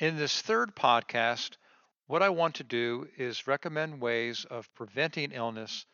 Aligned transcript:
In 0.00 0.16
this 0.16 0.40
third 0.40 0.74
podcast, 0.74 1.58
what 2.06 2.22
I 2.22 2.30
want 2.30 2.54
to 2.54 2.64
do 2.64 3.06
is 3.18 3.46
recommend 3.46 4.00
ways 4.00 4.46
of 4.46 4.72
preventing 4.72 5.30
illness 5.30 5.84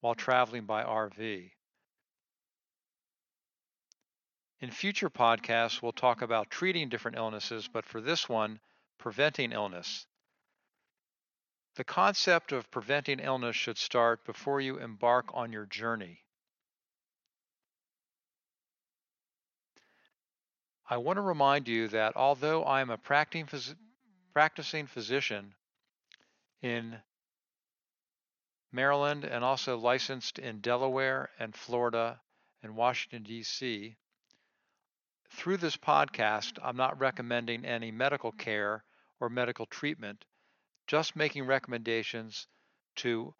while 0.00 0.14
traveling 0.14 0.66
by 0.66 0.84
RV. 0.84 1.50
In 4.60 4.70
future 4.70 5.08
podcasts, 5.08 5.80
we'll 5.80 5.92
talk 5.92 6.20
about 6.20 6.50
treating 6.50 6.90
different 6.90 7.16
illnesses, 7.16 7.66
but 7.66 7.86
for 7.86 8.02
this 8.02 8.28
one, 8.28 8.60
preventing 8.98 9.52
illness. 9.52 10.06
The 11.76 11.84
concept 11.84 12.52
of 12.52 12.70
preventing 12.70 13.18
illness 13.18 13.56
should 13.56 13.78
start 13.78 14.26
before 14.26 14.60
you 14.60 14.76
embark 14.76 15.30
on 15.32 15.52
your 15.52 15.64
journey. 15.64 16.23
I 20.86 20.98
want 20.98 21.16
to 21.16 21.22
remind 21.22 21.66
you 21.66 21.88
that 21.88 22.14
although 22.14 22.62
I 22.64 22.82
am 22.82 22.90
a 22.90 22.98
practicing 22.98 24.86
physician 24.86 25.54
in 26.60 27.00
Maryland 28.70 29.24
and 29.24 29.42
also 29.42 29.78
licensed 29.78 30.38
in 30.38 30.60
Delaware 30.60 31.30
and 31.38 31.54
Florida 31.54 32.20
and 32.62 32.76
Washington, 32.76 33.22
D.C., 33.22 33.96
through 35.30 35.56
this 35.56 35.76
podcast, 35.76 36.58
I'm 36.62 36.76
not 36.76 37.00
recommending 37.00 37.64
any 37.64 37.90
medical 37.90 38.32
care 38.32 38.84
or 39.20 39.30
medical 39.30 39.66
treatment, 39.66 40.24
just 40.86 41.16
making 41.16 41.46
recommendations 41.46 42.46
to 42.96 43.34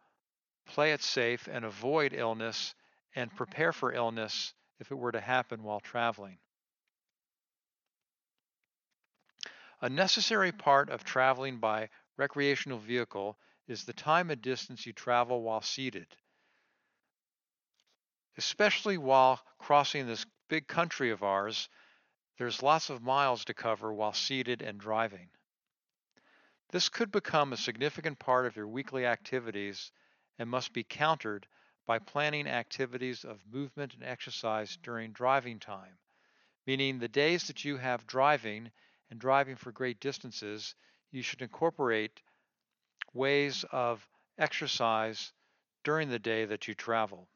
play 0.64 0.92
it 0.92 1.02
safe 1.02 1.46
and 1.46 1.64
avoid 1.64 2.14
illness 2.14 2.74
and 3.14 3.34
prepare 3.36 3.72
for 3.72 3.92
illness 3.92 4.54
if 4.80 4.90
it 4.90 4.94
were 4.94 5.12
to 5.12 5.20
happen 5.20 5.62
while 5.62 5.80
traveling. 5.80 6.38
A 9.84 9.90
necessary 9.90 10.50
part 10.50 10.88
of 10.88 11.04
traveling 11.04 11.58
by 11.58 11.90
recreational 12.16 12.78
vehicle 12.78 13.38
is 13.68 13.84
the 13.84 13.92
time 13.92 14.30
and 14.30 14.40
distance 14.40 14.86
you 14.86 14.94
travel 14.94 15.42
while 15.42 15.60
seated. 15.60 16.06
Especially 18.38 18.96
while 18.96 19.44
crossing 19.58 20.06
this 20.06 20.24
big 20.48 20.68
country 20.68 21.10
of 21.10 21.22
ours, 21.22 21.68
there's 22.38 22.62
lots 22.62 22.88
of 22.88 23.02
miles 23.02 23.44
to 23.44 23.52
cover 23.52 23.92
while 23.92 24.14
seated 24.14 24.62
and 24.62 24.80
driving. 24.80 25.28
This 26.70 26.88
could 26.88 27.12
become 27.12 27.52
a 27.52 27.58
significant 27.58 28.18
part 28.18 28.46
of 28.46 28.56
your 28.56 28.68
weekly 28.68 29.04
activities 29.04 29.92
and 30.38 30.48
must 30.48 30.72
be 30.72 30.82
countered 30.82 31.46
by 31.84 31.98
planning 31.98 32.46
activities 32.46 33.22
of 33.22 33.46
movement 33.46 33.92
and 33.92 34.02
exercise 34.02 34.78
during 34.78 35.12
driving 35.12 35.58
time, 35.58 35.98
meaning 36.66 37.00
the 37.00 37.06
days 37.06 37.48
that 37.48 37.66
you 37.66 37.76
have 37.76 38.06
driving 38.06 38.72
and 39.10 39.20
driving 39.20 39.56
for 39.56 39.72
great 39.72 40.00
distances, 40.00 40.74
you 41.10 41.22
should 41.22 41.42
incorporate 41.42 42.22
ways 43.12 43.64
of 43.70 44.06
exercise 44.38 45.32
during 45.84 46.08
the 46.08 46.18
day 46.18 46.44
that 46.44 46.66
you 46.66 46.74
travel. 46.74 47.28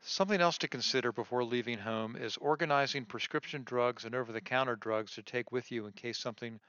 Something 0.00 0.40
else 0.40 0.58
to 0.58 0.68
consider 0.68 1.10
before 1.10 1.42
leaving 1.42 1.78
home 1.78 2.14
is 2.14 2.36
organizing 2.36 3.04
prescription 3.04 3.64
drugs 3.64 4.04
and 4.04 4.14
over-the-counter 4.14 4.76
drugs 4.76 5.12
to 5.14 5.22
take 5.22 5.50
with 5.50 5.72
you 5.72 5.86
in 5.86 5.92
case 5.92 6.18
something 6.18 6.60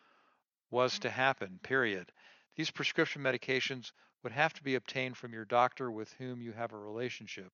was 0.71 0.97
to 0.99 1.09
happen, 1.09 1.59
period. 1.61 2.11
These 2.55 2.71
prescription 2.71 3.21
medications 3.21 3.91
would 4.23 4.31
have 4.31 4.53
to 4.55 4.63
be 4.63 4.73
obtained 4.73 5.15
from 5.15 5.33
your 5.33 5.45
doctor 5.45 5.91
with 5.91 6.11
whom 6.13 6.41
you 6.41 6.51
have 6.51 6.73
a 6.73 6.77
relationship. 6.77 7.51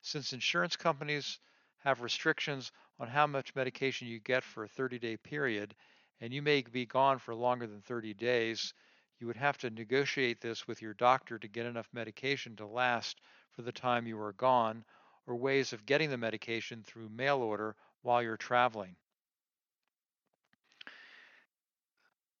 Since 0.00 0.32
insurance 0.32 0.74
companies 0.74 1.38
have 1.86 2.02
restrictions 2.02 2.72
on 2.98 3.06
how 3.06 3.28
much 3.28 3.54
medication 3.54 4.08
you 4.08 4.18
get 4.18 4.42
for 4.42 4.64
a 4.64 4.68
30 4.68 4.98
day 4.98 5.16
period, 5.16 5.72
and 6.20 6.32
you 6.34 6.42
may 6.42 6.60
be 6.60 6.84
gone 6.84 7.16
for 7.16 7.32
longer 7.32 7.64
than 7.64 7.80
30 7.80 8.12
days, 8.14 8.74
you 9.20 9.26
would 9.28 9.36
have 9.36 9.56
to 9.56 9.70
negotiate 9.70 10.40
this 10.40 10.66
with 10.66 10.82
your 10.82 10.94
doctor 10.94 11.38
to 11.38 11.46
get 11.46 11.64
enough 11.64 11.88
medication 11.92 12.56
to 12.56 12.66
last 12.66 13.20
for 13.52 13.62
the 13.62 13.70
time 13.70 14.04
you 14.04 14.18
are 14.18 14.32
gone, 14.32 14.84
or 15.28 15.36
ways 15.36 15.72
of 15.72 15.86
getting 15.86 16.10
the 16.10 16.16
medication 16.16 16.82
through 16.82 17.08
mail 17.08 17.38
order 17.38 17.76
while 18.02 18.20
you're 18.20 18.36
traveling. 18.36 18.96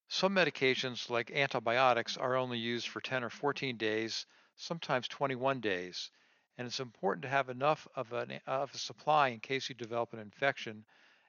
Some 0.08 0.34
medications, 0.34 1.08
like 1.08 1.30
antibiotics, 1.30 2.16
are 2.16 2.34
only 2.34 2.58
used 2.58 2.88
for 2.88 3.00
10 3.00 3.22
or 3.22 3.30
14 3.30 3.76
days, 3.76 4.26
sometimes 4.56 5.06
21 5.06 5.60
days 5.60 6.10
and 6.58 6.66
it's 6.66 6.80
important 6.80 7.22
to 7.22 7.28
have 7.28 7.48
enough 7.48 7.86
of, 7.96 8.12
an, 8.12 8.40
of 8.46 8.72
a 8.74 8.78
supply 8.78 9.28
in 9.28 9.40
case 9.40 9.68
you 9.68 9.74
develop 9.74 10.12
an 10.12 10.18
infection 10.18 10.84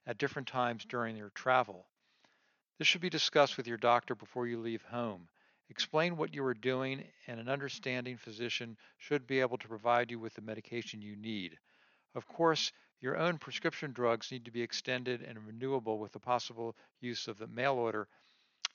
at 0.05 0.17
different 0.17 0.47
times 0.47 0.85
during 0.85 1.17
your 1.17 1.31
travel. 1.31 1.85
This 2.77 2.87
should 2.87 3.01
be 3.01 3.09
discussed 3.09 3.57
with 3.57 3.67
your 3.67 3.77
doctor 3.77 4.15
before 4.15 4.47
you 4.47 4.59
leave 4.59 4.83
home. 4.83 5.27
Explain 5.69 6.15
what 6.15 6.33
you 6.33 6.45
are 6.45 6.53
doing, 6.53 7.03
and 7.27 7.39
an 7.39 7.49
understanding 7.49 8.15
physician 8.15 8.77
should 8.97 9.27
be 9.27 9.41
able 9.41 9.57
to 9.57 9.67
provide 9.67 10.11
you 10.11 10.19
with 10.19 10.33
the 10.33 10.41
medication 10.41 11.01
you 11.01 11.17
need. 11.17 11.57
Of 12.15 12.25
course, 12.27 12.71
your 13.01 13.17
own 13.17 13.37
prescription 13.37 13.91
drugs 13.91 14.31
need 14.31 14.45
to 14.45 14.51
be 14.51 14.61
extended 14.61 15.21
and 15.21 15.45
renewable 15.45 15.99
with 15.99 16.13
the 16.13 16.19
possible 16.19 16.75
use 17.01 17.27
of 17.27 17.37
the 17.37 17.47
mail 17.47 17.73
order 17.73 18.07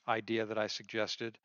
idea 0.07 0.45
that 0.45 0.57
I 0.57 0.67
suggested, 0.67 1.37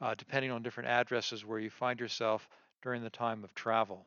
uh, 0.00 0.14
depending 0.14 0.50
on 0.50 0.62
different 0.62 0.88
addresses 0.88 1.44
where 1.44 1.58
you 1.58 1.70
find 1.70 1.98
yourself 1.98 2.48
during 2.82 3.02
the 3.02 3.10
time 3.10 3.42
of 3.42 3.54
travel. 3.54 4.06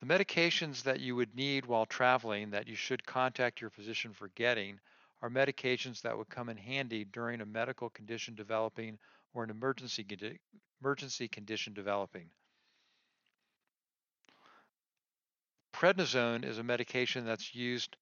The 0.00 0.06
medications 0.06 0.82
that 0.84 1.00
you 1.00 1.14
would 1.16 1.34
need 1.34 1.66
while 1.66 1.84
traveling 1.84 2.50
that 2.50 2.66
you 2.66 2.74
should 2.74 3.04
contact 3.04 3.60
your 3.60 3.68
physician 3.68 4.14
for 4.14 4.28
getting 4.28 4.80
are 5.20 5.28
medications 5.28 6.00
that 6.00 6.16
would 6.16 6.30
come 6.30 6.48
in 6.48 6.56
handy 6.56 7.04
during 7.04 7.42
a 7.42 7.46
medical 7.46 7.90
condition 7.90 8.34
developing 8.34 8.98
or 9.34 9.44
an 9.44 9.50
emergency, 9.50 10.06
emergency 10.80 11.28
condition 11.28 11.74
developing. 11.74 12.30
Prednisone 15.74 16.44
is 16.44 16.58
a 16.58 16.62
medication 16.62 17.26
that's 17.26 17.54
used 17.54 17.96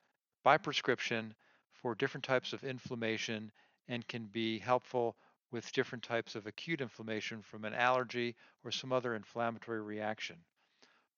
by 0.45 0.57
prescription 0.57 1.35
for 1.73 1.97
different 1.97 2.25
types 2.25 2.53
of 2.53 2.63
inflammation 2.63 3.51
and 3.89 4.07
can 4.07 4.27
be 4.27 4.61
helpful 4.61 5.17
with 5.51 5.73
different 5.73 6.05
types 6.05 6.37
of 6.37 6.47
acute 6.47 6.81
inflammation 6.81 7.43
from 7.43 7.65
an 7.65 7.75
allergy 7.75 8.37
or 8.63 8.71
some 8.71 8.93
other 8.93 9.17
inflammatory 9.17 9.81
reaction. 9.81 10.37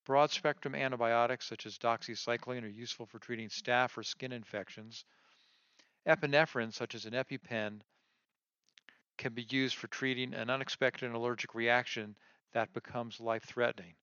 Broad 0.03 0.31
spectrum 0.31 0.73
antibiotics 0.73 1.45
such 1.45 1.65
as 1.65 1.77
doxycycline 1.77 2.63
are 2.63 2.67
useful 2.67 3.05
for 3.05 3.19
treating 3.19 3.49
staph 3.49 3.97
or 3.97 4.03
skin 4.03 4.31
infections. 4.31 5.05
Epinephrine, 6.07 6.73
such 6.73 6.95
as 6.95 7.05
an 7.05 7.13
EpiPen, 7.13 7.81
can 9.17 9.33
be 9.33 9.45
used 9.49 9.75
for 9.75 9.87
treating 9.87 10.33
an 10.33 10.49
unexpected 10.49 11.11
allergic 11.11 11.53
reaction 11.53 12.15
that 12.53 12.73
becomes 12.73 13.19
life 13.19 13.43
threatening. 13.43 13.93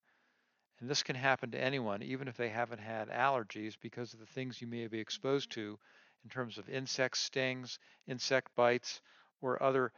And 0.80 0.88
this 0.88 1.02
can 1.02 1.16
happen 1.16 1.50
to 1.50 1.60
anyone, 1.60 2.04
even 2.04 2.28
if 2.28 2.36
they 2.36 2.48
haven't 2.48 2.78
had 2.78 3.08
allergies, 3.08 3.74
because 3.80 4.14
of 4.14 4.20
the 4.20 4.26
things 4.26 4.60
you 4.60 4.68
may 4.68 4.86
be 4.86 5.00
exposed 5.00 5.50
to 5.52 5.78
in 6.22 6.30
terms 6.30 6.58
of 6.58 6.68
insect 6.68 7.18
stings, 7.18 7.80
insect 8.06 8.54
bites, 8.54 9.00
or 9.40 9.60
other 9.60 9.92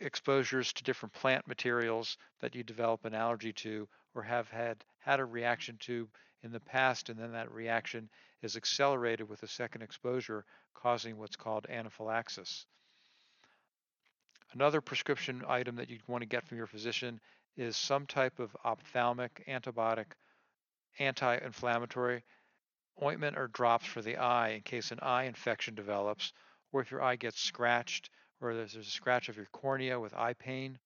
exposures 0.00 0.72
to 0.72 0.84
different 0.84 1.12
plant 1.12 1.46
materials 1.46 2.16
that 2.40 2.54
you 2.54 2.62
develop 2.62 3.04
an 3.04 3.14
allergy 3.14 3.52
to 3.52 3.88
or 4.14 4.22
have 4.22 4.48
had 4.48 4.84
had 5.00 5.20
a 5.20 5.24
reaction 5.24 5.76
to 5.80 6.08
in 6.42 6.52
the 6.52 6.60
past, 6.60 7.08
and 7.08 7.18
then 7.18 7.32
that 7.32 7.52
reaction 7.52 8.08
is 8.42 8.56
accelerated 8.56 9.28
with 9.28 9.42
a 9.42 9.48
second 9.48 9.82
exposure, 9.82 10.44
causing 10.74 11.16
what's 11.16 11.36
called 11.36 11.66
anaphylaxis. 11.68 12.66
Another 14.52 14.80
prescription 14.80 15.42
item 15.48 15.76
that 15.76 15.88
you'd 15.88 16.06
want 16.08 16.22
to 16.22 16.28
get 16.28 16.46
from 16.46 16.58
your 16.58 16.66
physician 16.66 17.20
is 17.56 17.76
some 17.76 18.06
type 18.06 18.38
of 18.38 18.56
ophthalmic 18.64 19.44
antibiotic, 19.48 20.06
anti-inflammatory 20.98 22.22
ointment 23.02 23.38
or 23.38 23.48
drops 23.48 23.86
for 23.86 24.02
the 24.02 24.16
eye 24.16 24.50
in 24.50 24.60
case 24.60 24.90
an 24.90 25.00
eye 25.00 25.24
infection 25.24 25.74
develops, 25.74 26.32
or 26.72 26.80
if 26.80 26.90
your 26.90 27.02
eye 27.02 27.16
gets 27.16 27.40
scratched, 27.40 28.10
or 28.42 28.54
there's, 28.54 28.72
there's 28.72 28.88
a 28.88 28.90
scratch 28.90 29.28
of 29.28 29.36
your 29.36 29.48
cornea 29.52 29.98
with 29.98 30.14
eye 30.14 30.34
pain, 30.34 30.78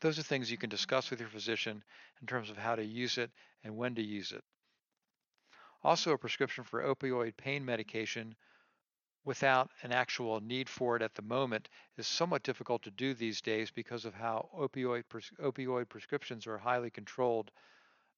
those 0.00 0.18
are 0.18 0.22
things 0.22 0.50
you 0.50 0.56
can 0.56 0.68
mm-hmm. 0.68 0.76
discuss 0.76 1.10
with 1.10 1.20
your 1.20 1.28
physician 1.28 1.82
in 2.20 2.26
terms 2.26 2.50
of 2.50 2.56
how 2.56 2.74
to 2.74 2.84
use 2.84 3.18
it 3.18 3.30
and 3.64 3.76
when 3.76 3.94
to 3.94 4.02
use 4.02 4.32
it. 4.32 4.42
Also, 5.82 6.12
a 6.12 6.18
prescription 6.18 6.64
for 6.64 6.82
opioid 6.82 7.36
pain 7.36 7.64
medication 7.64 8.34
without 9.24 9.70
an 9.82 9.92
actual 9.92 10.40
need 10.40 10.68
for 10.68 10.96
it 10.96 11.02
at 11.02 11.14
the 11.14 11.22
moment 11.22 11.68
is 11.98 12.06
somewhat 12.06 12.42
difficult 12.42 12.82
to 12.82 12.90
do 12.90 13.12
these 13.12 13.40
days 13.40 13.70
because 13.70 14.04
of 14.04 14.14
how 14.14 14.48
opioid, 14.56 15.04
pres 15.08 15.30
opioid 15.40 15.88
prescriptions 15.88 16.46
are 16.46 16.58
highly 16.58 16.90
controlled 16.90 17.50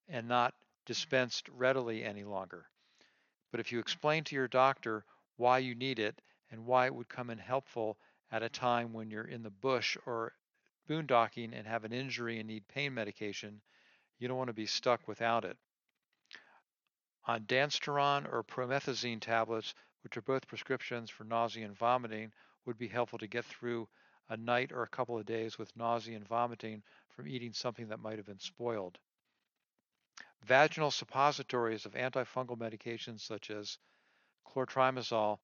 and 0.09 0.29
not 0.29 0.53
mm-hmm. 0.53 0.67
dispensed 0.87 1.49
readily 1.49 2.05
any 2.05 2.25
longer. 2.25 2.67
But 3.51 3.61
if 3.61 3.73
you 3.73 3.79
mm-hmm. 3.79 3.83
explain 3.83 4.25
to 4.25 4.37
your 4.37 4.49
doctor 4.49 5.05
why 5.37 5.59
you 5.59 5.75
need 5.75 5.99
it 5.99 6.21
and 6.53 6.67
why 6.67 6.87
it 6.87 6.95
would 6.95 7.09
come 7.09 7.31
in 7.31 7.39
helpful 7.39 7.99
at 8.31 8.43
a 8.43 8.49
time 8.49 8.93
when 8.93 9.11
you're 9.11 9.25
in 9.25 9.43
the 9.43 9.51
bush 9.51 9.97
or 10.07 10.35
boondocking 10.89 11.53
and 11.55 11.67
have 11.67 11.85
an 11.85 11.93
injury 11.93 12.39
and 12.39 12.47
need 12.47 12.69
pain 12.69 12.93
medication, 12.93 13.61
you 14.19 14.29
don't 14.29 14.37
want 14.37 14.49
to 14.49 14.55
be 14.55 14.67
stuck 14.67 15.09
without 15.09 15.45
it. 15.45 15.57
On 17.25 17.41
Ondansetron 17.41 18.31
or 18.31 18.45
promethazine 18.45 19.21
tablets, 19.21 19.75
which 20.03 20.17
are 20.17 20.23
both 20.23 20.47
prescriptions 20.47 21.09
for 21.09 21.25
nausea 21.25 21.65
and 21.65 21.77
vomiting, 21.77 22.33
would 22.67 22.77
be 22.77 22.89
helpful 22.89 23.19
to 23.19 23.27
get 23.27 23.45
through 23.45 23.89
a 24.29 24.37
night 24.37 24.73
or 24.73 24.83
a 24.83 24.89
couple 24.89 25.19
of 25.19 25.27
days 25.27 25.59
with 25.59 25.75
nausea 25.77 26.17
and 26.17 26.27
vomiting 26.27 26.83
from 27.11 27.29
eating 27.29 27.53
something 27.53 27.89
that 27.89 28.01
might 28.01 28.19
have 28.19 28.27
been 28.27 28.39
spoiled. 28.39 28.99
Vaginal 30.45 30.91
suppositories 30.91 31.87
of 31.87 31.95
antifungal 31.95 32.59
medications 32.59 33.21
such 33.21 33.51
as 33.51 33.79
clotrimazole 34.47 35.39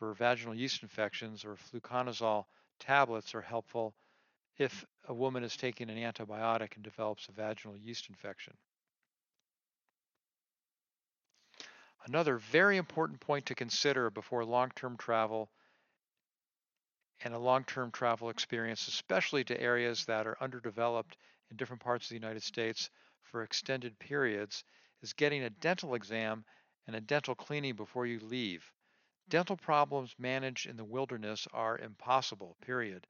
for 0.00 0.14
vaginal 0.14 0.54
yeast 0.54 0.82
infections 0.82 1.44
or 1.44 1.56
fluconazole 1.56 2.46
tablets 2.78 3.34
are 3.34 3.42
helpful 3.42 3.94
if 4.56 4.86
a 5.08 5.14
woman 5.14 5.44
is 5.44 5.58
taking 5.58 5.90
an 5.90 5.98
antibiotic 5.98 6.74
and 6.74 6.82
develops 6.82 7.28
a 7.28 7.32
vaginal 7.32 7.76
yeast 7.76 8.08
infection. 8.08 8.54
Another 12.06 12.38
very 12.38 12.78
important 12.78 13.20
point 13.20 13.44
to 13.46 13.54
consider 13.54 14.08
before 14.08 14.42
long-term 14.42 14.96
travel 14.96 15.50
and 17.22 17.34
a 17.34 17.38
long-term 17.38 17.90
travel 17.90 18.30
experience, 18.30 18.88
especially 18.88 19.44
to 19.44 19.60
areas 19.60 20.06
that 20.06 20.26
are 20.26 20.38
underdeveloped 20.40 21.18
in 21.50 21.58
different 21.58 21.82
parts 21.82 22.06
of 22.06 22.08
the 22.08 22.14
United 22.14 22.42
States 22.42 22.88
for 23.24 23.42
extended 23.42 23.98
periods, 23.98 24.64
is 25.02 25.12
getting 25.12 25.42
a 25.42 25.50
dental 25.50 25.94
exam 25.94 26.42
and 26.86 26.96
a 26.96 27.02
dental 27.02 27.34
cleaning 27.34 27.74
before 27.76 28.06
you 28.06 28.18
leave. 28.20 28.64
Dental 29.30 29.56
problems 29.56 30.12
managed 30.18 30.66
in 30.66 30.76
the 30.76 30.84
wilderness 30.84 31.46
are 31.52 31.78
impossible, 31.78 32.56
period. 32.62 33.06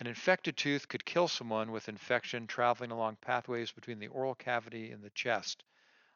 An 0.00 0.06
infected 0.06 0.56
tooth 0.56 0.88
could 0.88 1.04
kill 1.04 1.28
someone 1.28 1.70
with 1.70 1.90
infection 1.90 2.46
traveling 2.46 2.90
along 2.90 3.16
pathways 3.16 3.72
between 3.72 3.98
the 3.98 4.08
oral 4.08 4.34
cavity 4.34 4.90
and 4.90 5.02
the 5.02 5.10
chest. 5.10 5.64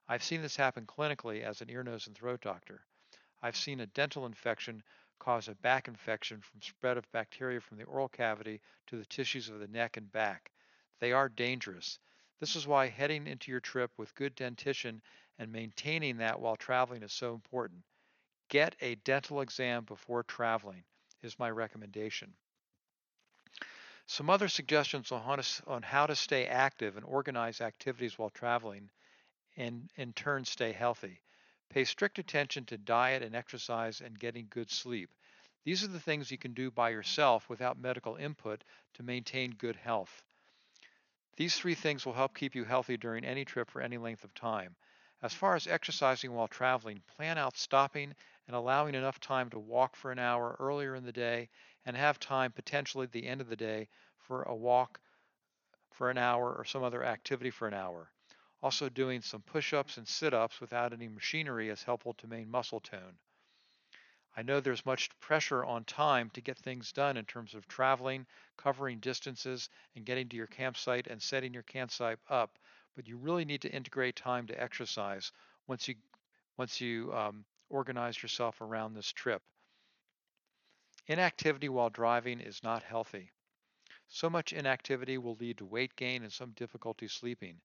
I've 0.09 0.25
seen 0.25 0.41
this 0.41 0.57
happen 0.57 0.87
clinically 0.87 1.43
as 1.43 1.61
an 1.61 1.69
ear, 1.69 1.83
nose, 1.83 2.07
and 2.07 2.17
throat 2.17 2.41
doctor. 2.41 2.87
I've 3.43 3.55
seen 3.55 3.81
a 3.81 3.87
dental 3.87 4.25
infection 4.25 4.83
cause 5.19 5.49
a 5.49 5.55
back 5.55 5.87
infection 5.87 6.41
from 6.41 6.62
spread 6.62 6.97
of 6.97 7.12
bacteria 7.12 7.61
from 7.61 7.77
the 7.77 7.85
oral 7.85 8.09
cavity 8.09 8.62
to 8.87 8.97
the 8.97 9.05
tissues 9.05 9.51
of 9.51 9.61
the 9.61 9.69
neck 9.69 9.99
and 9.99 10.11
back. 10.11 10.53
They 11.01 11.12
are 11.12 11.29
dangerous. 11.29 11.99
This 12.41 12.57
is 12.57 12.67
why 12.67 12.89
heading 12.89 13.27
into 13.27 13.51
your 13.51 13.61
trip 13.61 13.91
with 13.99 14.15
good 14.15 14.35
dentition 14.35 15.03
and 15.39 15.53
maintaining 15.53 16.17
that 16.17 16.41
while 16.41 16.57
traveling 16.57 17.03
is 17.03 17.12
so 17.12 17.35
important. 17.35 17.85
Get 18.49 18.77
a 18.81 18.95
dental 18.97 19.41
exam 19.41 19.85
before 19.85 20.23
traveling 20.23 20.85
is 21.23 21.39
my 21.39 21.51
recommendation. 21.51 22.35
Some 24.07 24.31
other 24.31 24.49
suggestions 24.49 25.11
on 25.11 25.83
how 25.83 26.07
to 26.07 26.15
stay 26.15 26.47
active 26.47 26.97
and 26.97 27.05
organize 27.05 27.61
activities 27.61 28.19
while 28.19 28.31
traveling 28.31 28.91
and 29.57 29.91
in 29.97 30.13
turn 30.13 30.45
stay 30.45 30.73
healthy. 30.73 31.21
Pay 31.71 31.85
strict 31.85 32.21
attention 32.21 32.65
to 32.67 32.79
diet 32.79 33.23
and 33.23 33.35
exercise 33.35 34.01
and 34.01 34.19
getting 34.19 34.47
good 34.49 34.71
sleep. 34.71 35.11
These 35.65 35.83
are 35.83 35.89
the 35.89 35.99
things 35.99 36.31
you 36.31 36.39
can 36.39 36.55
do 36.55 36.71
by 36.71 36.91
yourself 36.91 37.49
without 37.49 37.79
medical 37.79 38.15
input 38.15 38.63
to 38.95 39.03
maintain 39.03 39.51
good 39.51 39.75
health. 39.75 40.23
These 41.37 41.59
three 41.59 41.75
things 41.75 42.07
will 42.07 42.13
help 42.13 42.37
keep 42.37 42.55
you 42.55 42.65
healthy 42.65 42.97
during 42.97 43.25
any 43.25 43.45
trip 43.45 43.69
for 43.69 43.83
any 43.83 43.99
length 43.99 44.23
of 44.23 44.33
time. 44.35 44.77
As 45.23 45.33
far 45.33 45.55
as 45.55 45.67
exercising 45.67 46.33
while 46.33 46.49
traveling, 46.49 47.03
plan 47.17 47.39
out 47.39 47.57
stopping 47.57 48.15
and 48.47 48.55
allowing 48.55 48.95
enough 48.95 49.19
time 49.19 49.49
to 49.51 49.59
walk 49.59 49.97
for 49.97 50.13
an 50.13 50.19
hour 50.19 50.57
earlier 50.59 50.95
in 50.95 51.05
the 51.05 51.13
day 51.13 51.49
and 51.85 51.97
have 51.97 52.21
time 52.21 52.53
potentially 52.53 53.05
at 53.05 53.13
the 53.13 53.27
end 53.27 53.41
of 53.41 53.49
the 53.49 53.57
day 53.57 53.89
for 54.19 54.43
a 54.43 54.55
walk 54.55 55.01
for 55.91 56.11
an 56.11 56.19
hour 56.19 56.55
or 56.55 56.65
some 56.65 56.83
other 56.83 57.03
activity 57.03 57.51
for 57.51 57.67
an 57.67 57.75
hour. 57.75 58.13
Also 58.63 58.89
doing 58.89 59.23
some 59.23 59.43
push-ups 59.43 59.97
and 59.97 60.07
sit-ups 60.07 60.61
without 60.61 60.93
any 60.93 61.09
machinery 61.09 61.71
is 61.71 61.83
helpful 61.83 62.12
to 62.15 62.27
maintain 62.27 62.51
muscle 62.51 62.81
tone. 62.81 63.19
I 64.37 64.43
know 64.43 64.61
there's 64.61 64.85
much 64.85 65.09
pressure 65.19 65.65
on 65.65 65.85
time 65.85 66.29
to 66.31 66.43
get 66.43 66.59
things 66.59 66.93
done 66.93 67.17
in 67.17 67.25
terms 67.25 67.55
of 67.55 67.67
traveling, 67.69 68.27
covering 68.59 68.99
distances, 69.01 69.71
and 69.95 70.05
getting 70.05 70.29
to 70.29 70.37
your 70.37 70.47
campsite 70.47 71.07
and 71.07 71.23
setting 71.23 71.55
your 71.55 71.62
campsite 71.62 72.19
up, 72.29 72.59
but 72.97 73.07
you 73.07 73.19
really 73.19 73.45
need 73.45 73.61
to 73.63 73.71
integrate 73.71 74.17
time 74.17 74.47
to 74.47 74.61
exercise 74.61 75.31
once 75.69 75.87
you 75.87 75.95
once 76.57 76.81
you 76.81 77.13
um, 77.13 77.45
organize 77.69 78.23
yourself 78.23 78.61
around 78.61 78.95
this 78.95 79.13
trip. 79.13 79.43
Inactivity 81.07 81.69
while 81.69 81.91
driving 81.91 82.41
is 82.41 82.63
not 82.63 82.83
healthy. 82.83 83.31
So 84.09 84.31
much 84.31 84.53
inactivity 84.53 85.19
will 85.19 85.37
lead 85.37 85.59
to 85.59 85.67
weight 85.67 85.95
gain 85.97 86.23
and 86.23 86.33
some 86.33 86.53
difficulty 86.53 87.07
sleeping. 87.09 87.61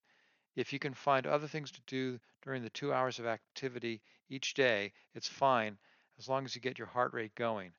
If 0.56 0.74
you 0.74 0.80
can 0.80 0.94
find 0.94 1.26
other 1.26 1.48
things 1.48 1.72
to 1.72 1.82
do 1.88 2.20
during 2.42 2.62
the 2.62 2.70
two 2.70 2.94
hours 2.94 3.20
of 3.20 3.26
activity 3.26 4.02
each 4.28 4.54
day, 4.54 4.92
it's 5.14 5.28
fine 5.30 5.78
as 6.20 6.28
long 6.28 6.44
as 6.46 6.56
you 6.56 6.62
get 6.62 6.78
your 6.78 6.88
heart 6.88 7.14
rate 7.14 7.34
going. 7.36 7.72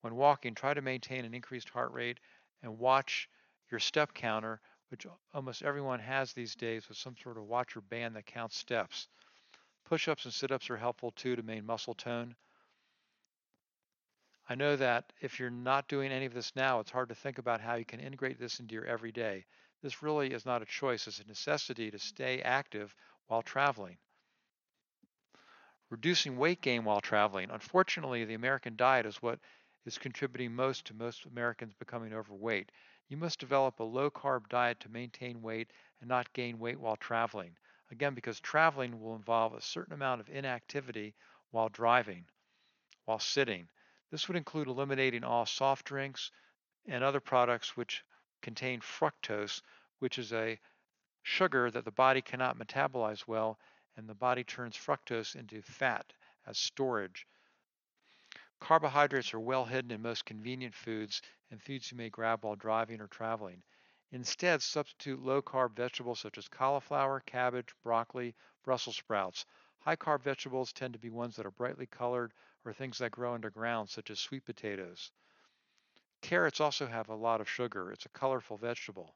When 0.00 0.16
walking, 0.16 0.54
try 0.54 0.74
to 0.74 0.82
maintain 0.82 1.24
an 1.24 1.34
increased 1.34 1.68
heart 1.68 1.92
rate 1.92 2.18
and 2.62 2.78
watch 2.78 3.28
your 3.70 3.80
step 3.80 4.12
counter, 4.12 4.60
which 4.88 5.06
almost 5.34 5.62
everyone 5.62 6.00
has 6.00 6.32
these 6.32 6.54
days 6.54 6.88
with 6.88 6.96
some 6.96 7.16
sort 7.16 7.36
of 7.36 7.44
watch 7.44 7.76
or 7.76 7.80
band 7.80 8.16
that 8.16 8.26
counts 8.26 8.58
steps. 8.58 9.08
Push-ups 9.84 10.24
and 10.24 10.34
sit-ups 10.34 10.70
are 10.70 10.76
helpful 10.76 11.10
too 11.12 11.36
to 11.36 11.42
maintain 11.42 11.66
muscle 11.66 11.94
tone. 11.94 12.34
I 14.48 14.54
know 14.54 14.76
that 14.76 15.12
if 15.20 15.40
you're 15.40 15.50
not 15.50 15.88
doing 15.88 16.12
any 16.12 16.24
of 16.24 16.34
this 16.34 16.54
now, 16.54 16.78
it's 16.78 16.90
hard 16.90 17.08
to 17.08 17.14
think 17.16 17.38
about 17.38 17.60
how 17.60 17.74
you 17.74 17.84
can 17.84 18.00
integrate 18.00 18.38
this 18.38 18.60
into 18.60 18.74
your 18.74 18.84
everyday. 18.84 19.44
This 19.82 20.02
really 20.02 20.32
is 20.32 20.46
not 20.46 20.62
a 20.62 20.66
choice, 20.66 21.06
it's 21.06 21.20
a 21.20 21.26
necessity 21.26 21.90
to 21.90 21.98
stay 21.98 22.42
active 22.42 22.94
while 23.26 23.42
traveling. 23.42 23.98
Reducing 25.90 26.36
weight 26.36 26.60
gain 26.60 26.84
while 26.84 27.00
traveling. 27.00 27.50
Unfortunately, 27.50 28.24
the 28.24 28.34
American 28.34 28.76
diet 28.76 29.06
is 29.06 29.22
what 29.22 29.38
is 29.84 29.98
contributing 29.98 30.54
most 30.54 30.86
to 30.86 30.94
most 30.94 31.26
Americans 31.26 31.74
becoming 31.74 32.12
overweight. 32.12 32.72
You 33.08 33.16
must 33.16 33.38
develop 33.38 33.78
a 33.78 33.84
low 33.84 34.10
carb 34.10 34.48
diet 34.48 34.80
to 34.80 34.88
maintain 34.88 35.40
weight 35.40 35.72
and 36.00 36.08
not 36.08 36.32
gain 36.32 36.58
weight 36.58 36.80
while 36.80 36.96
traveling. 36.96 37.56
Again, 37.90 38.14
because 38.14 38.40
traveling 38.40 39.00
will 39.00 39.14
involve 39.14 39.54
a 39.54 39.60
certain 39.60 39.92
amount 39.92 40.20
of 40.20 40.28
inactivity 40.28 41.14
while 41.52 41.68
driving, 41.68 42.26
while 43.04 43.20
sitting. 43.20 43.68
This 44.10 44.26
would 44.26 44.36
include 44.36 44.66
eliminating 44.66 45.22
all 45.22 45.46
soft 45.46 45.86
drinks 45.86 46.32
and 46.86 47.04
other 47.04 47.20
products 47.20 47.76
which 47.76 48.04
contain 48.42 48.80
fructose, 48.80 49.62
which 50.00 50.18
is 50.18 50.32
a 50.32 50.58
sugar 51.22 51.70
that 51.70 51.84
the 51.84 51.92
body 51.92 52.22
cannot 52.22 52.58
metabolize 52.58 53.26
well, 53.28 53.60
and 53.96 54.08
the 54.08 54.14
body 54.14 54.42
turns 54.42 54.76
fructose 54.76 55.36
into 55.36 55.62
fat 55.62 56.12
as 56.44 56.58
storage. 56.58 57.26
Carbohydrates 58.60 59.34
are 59.34 59.40
well 59.40 59.64
hidden 59.64 59.90
in 59.90 60.02
most 60.02 60.24
convenient 60.24 60.74
foods 60.74 61.22
and 61.50 61.62
foods 61.62 61.90
you 61.90 61.96
may 61.96 62.10
grab 62.10 62.44
while 62.44 62.56
driving 62.56 63.00
or 63.00 63.06
traveling. 63.06 63.62
Instead, 64.12 64.62
substitute 64.62 65.20
low-carb 65.20 65.74
vegetables 65.74 66.20
such 66.20 66.38
as 66.38 66.48
cauliflower, 66.48 67.20
cabbage, 67.20 67.74
broccoli, 67.82 68.34
Brussels 68.64 68.96
sprouts. 68.96 69.44
High-carb 69.80 70.22
vegetables 70.22 70.72
tend 70.72 70.94
to 70.94 70.98
be 70.98 71.10
ones 71.10 71.36
that 71.36 71.46
are 71.46 71.50
brightly 71.50 71.86
colored 71.86 72.32
or 72.64 72.72
things 72.72 72.98
that 72.98 73.10
grow 73.10 73.34
underground, 73.34 73.88
such 73.88 74.10
as 74.10 74.18
sweet 74.18 74.44
potatoes. 74.44 75.12
Carrots 76.22 76.60
also 76.60 76.86
have 76.86 77.08
a 77.08 77.14
lot 77.14 77.40
of 77.40 77.48
sugar. 77.48 77.92
It's 77.92 78.06
a 78.06 78.10
colorful 78.10 78.56
vegetable. 78.56 79.14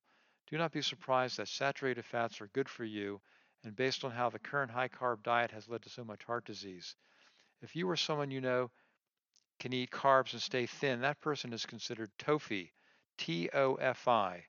Do 0.49 0.59
not 0.59 0.71
be 0.71 0.83
surprised 0.83 1.39
that 1.39 1.49
saturated 1.49 2.05
fats 2.05 2.41
are 2.41 2.49
good 2.49 2.69
for 2.69 2.85
you 2.85 3.21
and 3.65 3.75
based 3.75 4.05
on 4.05 4.11
how 4.11 4.31
the 4.31 4.39
current 4.39 4.71
high 4.71 4.89
carb 4.89 5.23
diet 5.23 5.51
has 5.51 5.69
led 5.69 5.83
to 5.83 5.91
so 5.91 6.05
much 6.05 6.25
heart 6.25 6.45
disease. 6.45 6.95
If 7.63 7.75
you 7.75 7.89
or 7.89 7.97
someone 7.97 8.31
you 8.31 8.41
know 8.41 8.71
can 9.61 9.75
eat 9.75 9.91
carbs 9.91 10.33
and 10.33 10.41
stay 10.41 10.67
thin, 10.67 11.03
that 11.03 11.21
person 11.21 11.53
is 11.53 11.67
considered 11.67 12.11
TOFI, 12.19 12.73
T 13.19 13.51
O 13.53 13.75
F 13.75 14.09
I, 14.09 14.47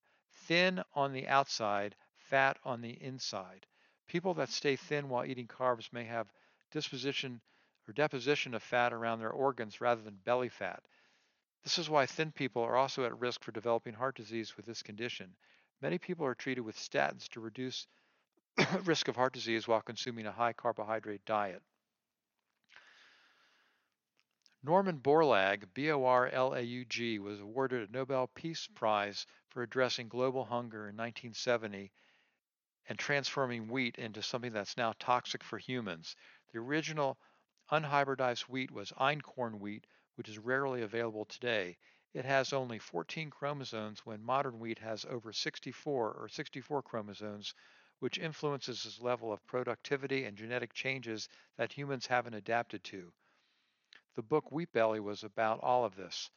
thin 0.47 0.81
on 0.93 1.11
the 1.11 1.27
outside, 1.27 1.95
fat 2.15 2.57
on 2.63 2.81
the 2.81 3.03
inside. 3.03 3.67
People 4.07 4.33
that 4.35 4.49
stay 4.49 4.77
thin 4.77 5.09
while 5.09 5.25
eating 5.25 5.47
carbs 5.47 5.91
may 5.91 6.05
have 6.05 6.31
disposition 6.71 7.41
or 7.87 7.93
deposition 7.93 8.53
of 8.53 8.63
fat 8.63 8.93
around 8.93 9.19
their 9.19 9.31
organs 9.31 9.81
rather 9.81 10.01
than 10.01 10.15
belly 10.23 10.49
fat. 10.49 10.81
This 11.63 11.77
is 11.77 11.89
why 11.89 12.05
thin 12.05 12.31
people 12.31 12.63
are 12.63 12.77
also 12.77 13.03
at 13.03 13.19
risk 13.19 13.43
for 13.43 13.51
developing 13.51 13.93
heart 13.93 14.15
disease 14.15 14.55
with 14.55 14.65
this 14.65 14.81
condition. 14.81 15.35
Many 15.81 15.97
people 15.97 16.25
are 16.25 16.35
treated 16.35 16.61
with 16.61 16.77
statins 16.77 17.27
to 17.29 17.41
reduce 17.41 17.85
risk 18.83 19.07
of 19.09 19.15
heart 19.15 19.33
disease 19.33 19.67
while 19.67 19.81
consuming 19.81 20.25
a 20.25 20.31
high 20.31 20.53
carbohydrate 20.53 21.25
diet. 21.25 21.61
Norman 24.63 24.99
Borlaug, 24.99 25.73
B-O-R-L-A-U-G, 25.73 27.17
was 27.17 27.39
awarded 27.39 27.89
a 27.89 27.91
Nobel 27.91 28.27
Peace 28.27 28.65
mm-hmm. 28.67 28.75
Prize 28.75 29.25
for 29.49 29.63
addressing 29.63 30.07
global 30.07 30.45
hunger 30.45 30.87
in 30.87 30.95
1970 30.95 31.91
and 32.87 32.99
transforming 32.99 33.69
wheat 33.69 33.97
into 33.97 34.21
something 34.21 34.53
that's 34.53 34.77
now 34.77 34.93
toxic 34.99 35.43
for 35.43 35.57
humans. 35.57 36.15
The 36.53 36.59
original 36.59 37.17
unhybridized 37.71 38.41
wheat 38.49 38.69
was 38.69 38.91
einkorn 38.91 39.59
wheat, 39.59 39.87
which 40.13 40.29
is 40.29 40.37
rarely 40.37 40.83
available 40.83 41.25
today. 41.25 41.79
It 42.13 42.25
has 42.25 42.53
only 42.53 42.77
14 42.77 43.31
chromosomes 43.31 44.05
when 44.05 44.21
modern 44.21 44.59
wheat 44.59 44.77
has 44.77 45.05
over 45.05 45.33
64 45.33 46.13
or 46.13 46.29
64 46.29 46.83
chromosomes, 46.83 47.55
which 47.97 48.19
influences 48.19 48.85
its 48.85 49.01
level 49.01 49.33
of 49.33 49.43
productivity 49.47 50.25
and 50.25 50.37
genetic 50.37 50.71
changes 50.71 51.27
that 51.57 51.73
humans 51.73 52.05
haven't 52.05 52.35
adapted 52.35 52.83
to. 52.83 53.11
The 54.15 54.21
book 54.21 54.51
Wheat 54.51 54.73
Belly 54.73 54.99
was 54.99 55.23
about 55.23 55.61
all 55.61 55.85
of 55.85 55.95
this. 55.95 56.29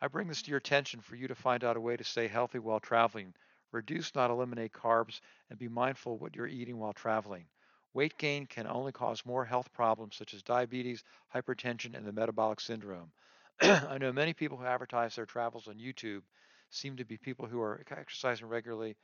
I 0.00 0.08
bring 0.08 0.28
this 0.28 0.42
to 0.42 0.50
your 0.50 0.58
attention 0.58 1.00
for 1.02 1.16
you 1.16 1.28
to 1.28 1.34
find 1.34 1.62
out 1.64 1.76
a 1.76 1.80
way 1.80 1.96
to 1.96 2.04
stay 2.04 2.28
healthy 2.28 2.58
while 2.58 2.80
traveling. 2.80 3.34
Reduce, 3.72 4.14
not 4.14 4.30
eliminate 4.30 4.72
carbs, 4.72 5.20
and 5.50 5.58
be 5.58 5.68
mindful 5.68 6.14
of 6.14 6.20
what 6.20 6.34
you're 6.34 6.46
eating 6.46 6.78
while 6.78 6.94
traveling. 6.94 7.46
Weight 7.92 8.16
gain 8.16 8.46
can 8.46 8.66
only 8.66 8.92
cause 8.92 9.26
more 9.26 9.44
health 9.44 9.72
problems 9.72 10.16
such 10.16 10.32
as 10.32 10.42
diabetes, 10.42 11.04
hypertension, 11.34 11.94
and 11.94 12.06
the 12.06 12.12
metabolic 12.12 12.60
syndrome. 12.60 13.12
I 13.60 13.98
know 13.98 14.12
many 14.12 14.32
people 14.32 14.56
who 14.56 14.64
advertise 14.64 15.14
their 15.14 15.26
travels 15.26 15.68
on 15.68 15.74
YouTube 15.78 16.22
seem 16.70 16.96
to 16.96 17.04
be 17.04 17.18
people 17.18 17.46
who 17.46 17.60
are 17.60 17.84
exercising 17.90 18.48
regularly 18.48 18.96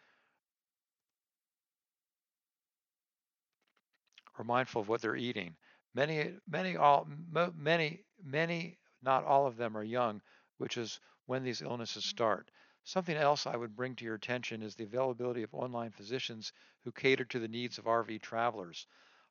or 4.39 4.45
mindful 4.45 4.81
of 4.81 4.89
what 4.89 5.03
they're 5.03 5.17
eating. 5.17 5.57
Many, 5.97 6.35
many, 6.47 6.77
all, 6.77 7.09
many, 7.57 8.05
many, 8.23 8.77
not 9.01 9.25
all 9.25 9.47
of 9.47 9.57
them 9.57 9.75
are 9.79 9.83
young, 9.83 10.21
which 10.59 10.77
is 10.77 11.01
when 11.25 11.43
these 11.43 11.63
illnesses 11.63 12.05
start. 12.05 12.51
Something 12.85 13.17
else 13.17 13.47
I 13.47 13.57
would 13.57 13.75
bring 13.75 13.97
to 13.97 14.05
your 14.05 14.17
attention 14.17 14.61
is 14.61 14.75
the 14.75 14.85
availability 14.85 15.43
of 15.43 15.55
online 15.55 15.93
physicians 15.93 16.53
who 16.85 16.93
cater 16.93 17.25
to 17.25 17.39
the 17.39 17.49
needs 17.49 17.79
of 17.79 17.87
RV 17.87 18.21
travelers. 18.21 18.87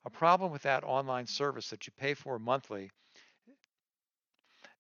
A 0.06 0.10
problem 0.10 0.52
with 0.52 0.64
that 0.64 0.84
online 0.84 1.28
service 1.28 1.70
that 1.70 1.86
you 1.86 1.94
pay 1.96 2.16
for 2.16 2.40
monthly 2.40 2.90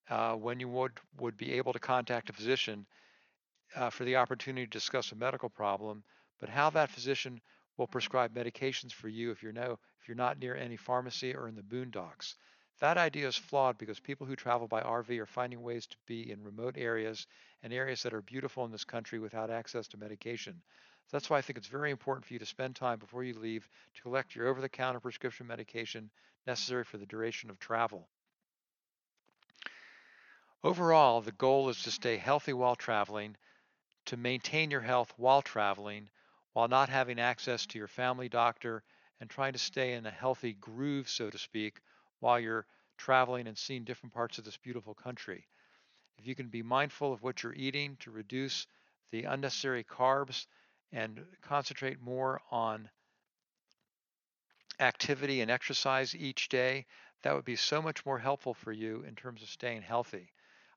uh, 0.09 0.33
when 0.33 0.59
you 0.59 0.67
would, 0.67 0.99
would 1.19 1.37
be 1.37 1.53
able 1.53 1.73
to 1.73 1.79
contact 1.79 2.31
a 2.31 2.33
physician 2.33 2.87
uh, 3.75 3.91
for 3.91 4.05
the 4.05 4.15
opportunity 4.15 4.65
to 4.65 4.71
discuss 4.71 5.11
a 5.11 5.15
medical 5.15 5.49
problem, 5.49 6.03
but 6.39 6.49
how 6.49 6.71
that 6.71 6.89
physician 6.89 7.39
will 7.77 7.85
mm-hmm. 7.85 7.91
prescribe 7.91 8.33
medications 8.33 8.91
for 8.91 9.07
you 9.07 9.31
if 9.31 9.43
you're 9.43 9.51
no 9.51 9.79
if 10.01 10.07
you're 10.07 10.15
not 10.15 10.39
near 10.39 10.55
any 10.55 10.77
pharmacy 10.77 11.35
or 11.35 11.47
in 11.47 11.55
the 11.55 11.61
boondocks. 11.61 12.35
That 12.79 12.97
idea 12.97 13.27
is 13.27 13.37
flawed 13.37 13.77
because 13.77 13.99
people 13.99 14.27
who 14.27 14.35
travel 14.35 14.67
by 14.67 14.81
RV 14.81 15.17
are 15.19 15.25
finding 15.25 15.63
ways 15.63 15.87
to 15.87 15.97
be 16.05 16.29
in 16.29 16.43
remote 16.43 16.75
areas 16.77 17.25
and 17.63 17.71
areas 17.71 18.03
that 18.03 18.13
are 18.13 18.21
beautiful 18.21 18.65
in 18.65 18.71
this 18.71 18.83
country 18.83 19.17
without 19.17 19.49
access 19.49 19.87
to 19.89 19.97
medication. 19.97 20.61
So 21.07 21.17
that's 21.17 21.29
why 21.29 21.37
I 21.37 21.41
think 21.41 21.57
it's 21.57 21.67
very 21.67 21.91
important 21.91 22.25
for 22.25 22.33
you 22.33 22.39
to 22.39 22.45
spend 22.45 22.75
time 22.75 22.99
before 22.99 23.23
you 23.23 23.37
leave 23.39 23.69
to 23.95 24.01
collect 24.01 24.35
your 24.35 24.47
over-the-counter 24.47 24.99
prescription 24.99 25.47
medication 25.47 26.09
necessary 26.45 26.83
for 26.83 26.97
the 26.97 27.05
duration 27.05 27.49
of 27.49 27.59
travel. 27.59 28.07
Overall, 30.63 31.21
the 31.21 31.31
goal 31.31 31.69
is 31.69 31.83
to 31.83 31.91
stay 31.91 32.17
healthy 32.17 32.53
while 32.53 32.75
traveling, 32.75 33.37
to 34.05 34.17
maintain 34.17 34.71
your 34.71 34.81
health 34.81 35.13
while 35.15 35.41
traveling, 35.41 36.09
while 36.55 36.69
not 36.69 36.87
having 36.87 37.19
access 37.19 37.65
to 37.65 37.77
your 37.77 37.87
family 37.89 38.29
doctor 38.29 38.81
and 39.19 39.29
trying 39.29 39.51
to 39.51 39.59
stay 39.59 39.91
in 39.91 40.05
a 40.05 40.09
healthy 40.09 40.53
groove, 40.53 41.09
so 41.09 41.29
to 41.29 41.37
speak, 41.37 41.81
while 42.21 42.39
you're 42.39 42.65
traveling 42.97 43.45
and 43.45 43.57
seeing 43.57 43.83
different 43.83 44.13
parts 44.13 44.37
of 44.37 44.45
this 44.45 44.55
beautiful 44.55 44.93
country. 44.93 45.45
If 46.17 46.25
you 46.25 46.33
can 46.33 46.47
be 46.47 46.63
mindful 46.63 47.11
of 47.11 47.21
what 47.21 47.43
you're 47.43 47.53
eating 47.53 47.97
to 47.97 48.09
reduce 48.09 48.67
the 49.11 49.25
unnecessary 49.25 49.83
carbs 49.83 50.45
and 50.93 51.25
concentrate 51.41 51.99
more 51.99 52.39
on 52.49 52.89
activity 54.79 55.41
and 55.41 55.51
exercise 55.51 56.15
each 56.15 56.47
day, 56.47 56.85
that 57.23 57.35
would 57.35 57.43
be 57.43 57.57
so 57.57 57.81
much 57.81 58.05
more 58.05 58.17
helpful 58.17 58.53
for 58.53 58.71
you 58.71 59.03
in 59.05 59.13
terms 59.15 59.43
of 59.43 59.49
staying 59.49 59.81
healthy. 59.81 60.31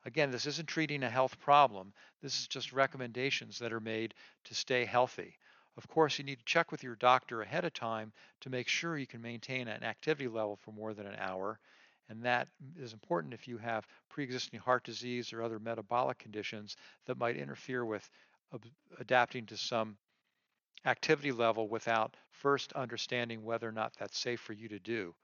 Again, 0.05 0.33
this 0.33 0.47
isn't 0.47 0.67
treating 0.69 1.05
a 1.05 1.09
health 1.11 1.39
problem. 1.39 1.93
This 2.21 2.41
is 2.41 2.49
just 2.49 2.73
recommendations 2.73 3.61
that 3.61 3.73
are 3.73 3.79
made 3.79 4.13
to 4.47 4.57
stay 4.57 4.85
healthy. 4.85 5.37
Of 5.79 5.89
course, 5.89 6.19
you 6.19 6.25
need 6.27 6.41
to 6.41 6.45
check 6.45 6.71
with 6.71 6.83
your 6.83 6.97
doctor 6.97 7.41
ahead 7.41 7.65
of 7.65 7.73
time 7.73 8.13
to 8.41 8.51
make 8.51 8.69
sure 8.69 8.99
you 8.99 9.07
can 9.07 9.23
maintain 9.23 9.69
an 9.69 9.83
activity 9.85 10.29
level 10.29 10.57
for 10.57 10.73
more 10.73 10.93
than 10.93 11.07
an 11.07 11.17
hour. 11.19 11.59
And 12.11 12.23
that 12.25 12.49
is 12.77 12.93
important 12.93 13.33
if 13.33 13.49
you 13.49 13.57
have 13.59 13.87
pre-existing 14.11 14.61
heart 14.61 14.85
disease 14.85 15.33
or 15.33 15.43
other 15.43 15.59
metabolic 15.59 16.19
conditions 16.19 16.77
that 17.07 17.17
might 17.19 17.37
interfere 17.37 17.85
with 17.85 18.11
adapting 18.99 19.47
to 19.47 19.57
some 19.57 19.97
activity 20.85 21.33
level 21.33 21.69
without 21.69 22.17
first 22.31 22.73
understanding 22.75 23.45
whether 23.45 23.69
or 23.69 23.73
not 23.73 23.95
that's 23.99 24.19
safe 24.19 24.41
for 24.41 24.53
you 24.55 24.69
to 24.69 24.81
do. 24.81 25.15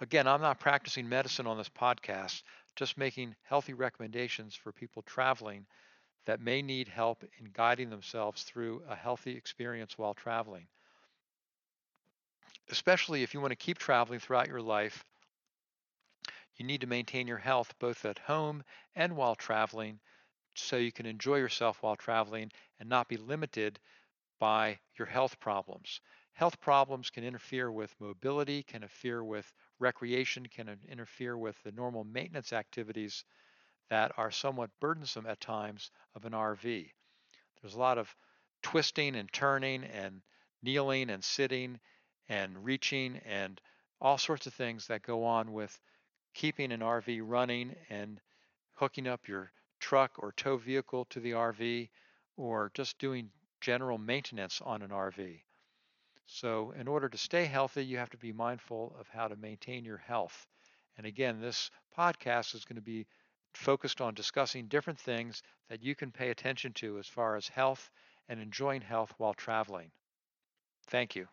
Again, 0.00 0.26
I'm 0.26 0.40
not 0.40 0.58
practicing 0.58 1.08
medicine 1.08 1.46
on 1.46 1.58
this 1.58 1.68
podcast, 1.68 2.42
just 2.74 2.98
making 2.98 3.36
healthy 3.42 3.74
recommendations 3.74 4.54
for 4.56 4.72
people 4.72 5.02
traveling 5.02 5.66
that 6.26 6.40
may 6.40 6.62
need 6.62 6.88
help 6.88 7.24
in 7.38 7.50
guiding 7.52 7.90
themselves 7.90 8.42
through 8.42 8.82
a 8.88 8.94
healthy 8.94 9.36
experience 9.36 9.96
while 9.96 10.14
traveling. 10.14 10.66
Especially 12.70 13.22
if 13.22 13.34
you 13.34 13.40
want 13.40 13.50
to 13.52 13.56
keep 13.56 13.78
traveling 13.78 14.20
throughout 14.20 14.48
your 14.48 14.60
life, 14.60 15.04
you 16.56 16.64
need 16.66 16.82
to 16.82 16.86
maintain 16.86 17.26
your 17.26 17.38
health 17.38 17.74
both 17.78 18.04
at 18.04 18.18
home 18.18 18.62
and 18.94 19.16
while 19.16 19.34
traveling 19.34 19.98
so 20.54 20.76
you 20.76 20.92
can 20.92 21.06
enjoy 21.06 21.36
yourself 21.36 21.82
while 21.82 21.96
traveling 21.96 22.50
and 22.78 22.88
not 22.88 23.08
be 23.08 23.16
limited 23.16 23.78
by 24.38 24.78
your 24.98 25.06
health 25.06 25.38
problems. 25.40 26.00
Health 26.32 26.60
problems 26.60 27.10
can 27.10 27.24
interfere 27.24 27.70
with 27.70 27.94
mobility, 28.00 28.62
can 28.62 28.82
interfere 28.82 29.22
with 29.22 29.52
recreation, 29.78 30.46
can 30.46 30.78
interfere 30.88 31.36
with 31.36 31.60
the 31.62 31.72
normal 31.72 32.04
maintenance 32.04 32.52
activities 32.52 33.24
that 33.90 34.12
are 34.16 34.30
somewhat 34.30 34.70
burdensome 34.80 35.26
at 35.26 35.40
times 35.40 35.90
of 36.14 36.24
an 36.24 36.32
RV. 36.32 36.90
There's 37.60 37.74
a 37.74 37.78
lot 37.78 37.98
of 37.98 38.14
twisting 38.62 39.16
and 39.16 39.30
turning 39.32 39.84
and 39.84 40.22
kneeling 40.62 41.10
and 41.10 41.22
sitting 41.22 41.78
and 42.28 42.64
reaching 42.64 43.18
and 43.26 43.60
all 44.00 44.16
sorts 44.16 44.46
of 44.46 44.54
things 44.54 44.86
that 44.86 45.02
go 45.02 45.24
on 45.24 45.52
with 45.52 45.78
keeping 46.32 46.72
an 46.72 46.80
RV 46.80 47.20
running 47.24 47.74
and 47.90 48.20
hooking 48.74 49.06
up 49.06 49.28
your 49.28 49.52
truck 49.80 50.12
or 50.18 50.32
tow 50.32 50.56
vehicle 50.56 51.04
to 51.06 51.20
the 51.20 51.32
RV 51.32 51.88
or 52.36 52.70
just 52.74 52.98
doing 52.98 53.30
general 53.60 53.98
maintenance 53.98 54.60
on 54.62 54.82
an 54.82 54.90
RV. 54.90 55.42
So 56.26 56.70
in 56.78 56.86
order 56.86 57.08
to 57.08 57.18
stay 57.18 57.44
healthy, 57.46 57.84
you 57.84 57.98
have 57.98 58.10
to 58.10 58.16
be 58.16 58.32
mindful 58.32 58.94
of 58.98 59.08
how 59.08 59.26
to 59.26 59.36
maintain 59.36 59.84
your 59.84 59.98
health. 59.98 60.46
And 60.96 61.06
again, 61.06 61.40
this 61.40 61.70
podcast 61.98 62.54
is 62.54 62.64
going 62.64 62.76
to 62.76 62.82
be 62.82 63.06
focused 63.54 64.00
on 64.00 64.14
discussing 64.14 64.68
different 64.68 65.00
things 65.00 65.42
that 65.68 65.82
you 65.82 65.94
can 65.94 66.12
pay 66.12 66.30
attention 66.30 66.72
to 66.74 66.98
as 66.98 67.08
far 67.08 67.36
as 67.36 67.48
health 67.48 67.90
and 68.28 68.40
enjoying 68.40 68.82
health 68.82 69.12
while 69.18 69.34
traveling. 69.34 69.92
Thank 70.88 71.16
you. 71.16 71.28